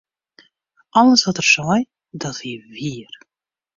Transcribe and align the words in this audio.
Alles 0.91 1.23
wat 1.25 1.37
er 1.37 1.43
sei, 1.43 1.85
dat 2.09 2.39
wie 2.41 2.57
wier. 2.69 3.09